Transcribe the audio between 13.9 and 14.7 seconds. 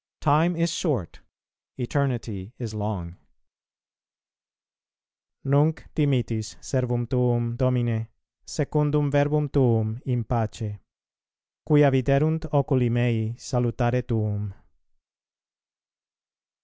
TUUM.